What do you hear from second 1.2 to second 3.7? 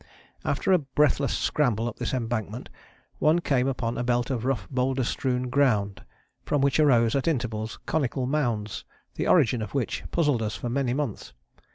scramble up this embankment one came